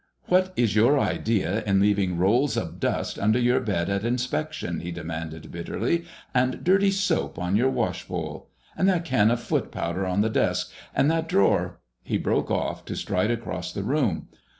[0.25, 4.91] "What is your idea in leaving rolls of dust under your bed at inspection?" he
[4.91, 6.05] demanded bitterly.
[6.33, 8.49] "And dirty soap on your washbowl?
[8.75, 10.71] And that can of foot powder on the desk?
[10.95, 14.29] And that drawer—" He broke off, to stride across the room.